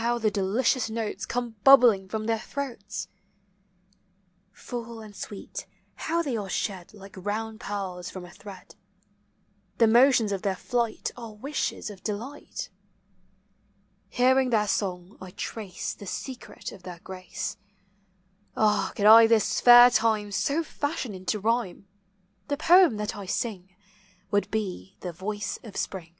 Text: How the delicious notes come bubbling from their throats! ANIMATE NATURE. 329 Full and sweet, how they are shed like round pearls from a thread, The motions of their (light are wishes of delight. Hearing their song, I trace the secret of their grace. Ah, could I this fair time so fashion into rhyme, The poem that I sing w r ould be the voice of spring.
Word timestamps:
How 0.00 0.18
the 0.18 0.30
delicious 0.30 0.90
notes 0.90 1.24
come 1.24 1.56
bubbling 1.64 2.06
from 2.06 2.26
their 2.26 2.38
throats! 2.38 3.08
ANIMATE 4.52 4.52
NATURE. 4.52 4.66
329 4.68 4.84
Full 4.94 5.00
and 5.00 5.16
sweet, 5.16 5.66
how 5.94 6.20
they 6.20 6.36
are 6.36 6.50
shed 6.50 6.92
like 6.92 7.16
round 7.16 7.60
pearls 7.60 8.10
from 8.10 8.26
a 8.26 8.30
thread, 8.30 8.74
The 9.78 9.86
motions 9.86 10.32
of 10.32 10.42
their 10.42 10.58
(light 10.70 11.12
are 11.16 11.32
wishes 11.32 11.88
of 11.88 12.02
delight. 12.02 12.68
Hearing 14.10 14.50
their 14.50 14.68
song, 14.68 15.16
I 15.18 15.30
trace 15.30 15.94
the 15.94 16.04
secret 16.06 16.72
of 16.72 16.82
their 16.82 16.98
grace. 17.02 17.56
Ah, 18.54 18.92
could 18.94 19.06
I 19.06 19.26
this 19.26 19.62
fair 19.62 19.88
time 19.88 20.30
so 20.30 20.62
fashion 20.62 21.14
into 21.14 21.40
rhyme, 21.40 21.88
The 22.48 22.58
poem 22.58 22.98
that 22.98 23.16
I 23.16 23.24
sing 23.24 23.62
w 24.30 24.30
r 24.30 24.36
ould 24.40 24.50
be 24.50 24.98
the 25.00 25.14
voice 25.14 25.58
of 25.64 25.74
spring. 25.74 26.12